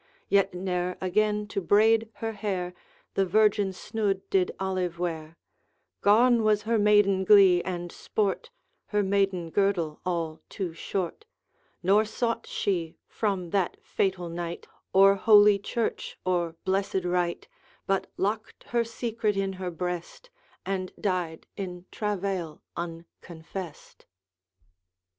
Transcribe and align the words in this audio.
Yet 0.29 0.55
ne'er 0.55 0.97
again 0.99 1.45
to 1.49 1.61
braid 1.61 2.09
her 2.13 2.31
hair 2.33 2.73
The 3.13 3.23
virgin 3.23 3.71
snood 3.71 4.27
did 4.31 4.49
Alive 4.59 4.97
wear; 4.97 5.37
Gone 6.01 6.43
was 6.43 6.63
her 6.63 6.79
maiden 6.79 7.23
glee 7.23 7.61
and 7.61 7.91
sport, 7.91 8.49
Her 8.87 9.03
maiden 9.03 9.51
girdle 9.51 10.01
all 10.03 10.41
too 10.49 10.73
short, 10.73 11.25
Nor 11.83 12.03
sought 12.03 12.47
she, 12.47 12.95
from 13.05 13.51
that 13.51 13.77
fatal 13.83 14.27
night, 14.27 14.65
Or 14.91 15.13
holy 15.13 15.59
church 15.59 16.17
or 16.25 16.55
blessed 16.65 17.03
rite 17.03 17.47
But 17.85 18.07
locked 18.17 18.63
her 18.69 18.83
secret 18.83 19.37
in 19.37 19.53
her 19.53 19.69
breast, 19.69 20.31
And 20.65 20.91
died 20.99 21.45
in 21.55 21.85
travail, 21.91 22.63
unconfessed. 22.75 24.07